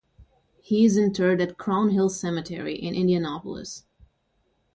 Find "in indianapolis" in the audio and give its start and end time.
2.73-3.85